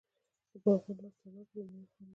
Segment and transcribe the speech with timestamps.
[0.51, 2.05] د باغوان لاس تڼاکې د میوې خوند دی.